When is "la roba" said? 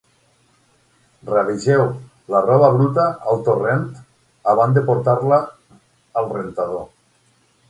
2.35-2.69